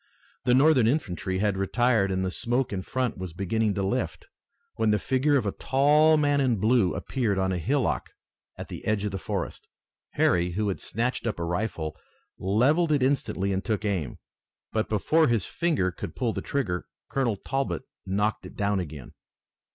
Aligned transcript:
The 0.45 0.55
Northern 0.55 0.87
infantry 0.87 1.37
had 1.37 1.57
retired 1.57 2.09
and 2.11 2.25
the 2.25 2.31
smoke 2.31 2.73
in 2.73 2.81
front 2.81 3.19
was 3.19 3.33
beginning 3.33 3.75
to 3.75 3.83
lift, 3.83 4.25
when 4.77 4.89
the 4.89 4.97
figure 4.97 5.37
of 5.37 5.45
a 5.45 5.51
tall 5.51 6.17
man 6.17 6.41
in 6.41 6.55
blue 6.55 6.95
appeared 6.95 7.37
on 7.37 7.51
a 7.51 7.59
hillock 7.59 8.09
at 8.57 8.67
the 8.67 8.83
edge 8.87 9.05
of 9.05 9.11
the 9.11 9.19
forest. 9.19 9.67
Harry, 10.13 10.53
who 10.53 10.69
had 10.69 10.79
snatched 10.79 11.27
up 11.27 11.39
a 11.39 11.43
rifle, 11.43 11.95
levelled 12.39 12.91
it 12.91 13.03
instantly 13.03 13.53
and 13.53 13.63
took 13.63 13.85
aim. 13.85 14.17
But 14.73 14.89
before 14.89 15.27
his 15.27 15.45
finger 15.45 15.91
could 15.91 16.15
pull 16.15 16.33
the 16.33 16.41
trigger 16.41 16.87
Colonel 17.07 17.35
Talbot 17.35 17.83
knocked 18.03 18.47
it 18.47 18.55
down 18.55 18.79
again. 18.79 19.13